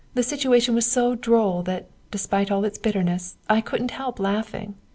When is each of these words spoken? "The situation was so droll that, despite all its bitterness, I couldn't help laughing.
"The 0.15 0.23
situation 0.23 0.73
was 0.73 0.91
so 0.91 1.13
droll 1.13 1.61
that, 1.61 1.85
despite 2.09 2.49
all 2.49 2.65
its 2.65 2.79
bitterness, 2.79 3.35
I 3.47 3.61
couldn't 3.61 3.91
help 3.91 4.19
laughing. 4.19 4.73